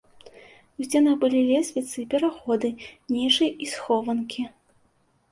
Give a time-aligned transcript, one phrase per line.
[0.83, 2.71] У сценах былі лесвіцы, пераходы,
[3.17, 4.47] нішы і схованкі.